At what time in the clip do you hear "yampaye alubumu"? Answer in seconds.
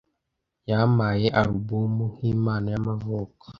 0.69-2.03